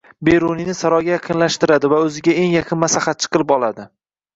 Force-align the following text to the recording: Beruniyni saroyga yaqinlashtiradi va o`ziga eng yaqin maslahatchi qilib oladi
Beruniyni 0.29 0.75
saroyga 0.79 1.13
yaqinlashtiradi 1.13 1.95
va 1.95 2.03
o`ziga 2.09 2.37
eng 2.47 2.59
yaqin 2.59 2.85
maslahatchi 2.89 3.35
qilib 3.35 3.59
oladi 3.61 3.93